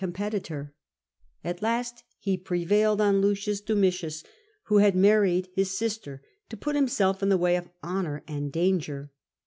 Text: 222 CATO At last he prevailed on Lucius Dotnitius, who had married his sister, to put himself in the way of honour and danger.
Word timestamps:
222 0.01 0.41
CATO 0.53 0.69
At 1.43 1.61
last 1.61 2.03
he 2.17 2.35
prevailed 2.35 2.99
on 2.99 3.21
Lucius 3.21 3.61
Dotnitius, 3.61 4.23
who 4.63 4.79
had 4.79 4.95
married 4.95 5.49
his 5.53 5.77
sister, 5.77 6.23
to 6.49 6.57
put 6.57 6.73
himself 6.75 7.21
in 7.21 7.29
the 7.29 7.37
way 7.37 7.55
of 7.55 7.69
honour 7.83 8.23
and 8.27 8.51
danger. 8.51 9.11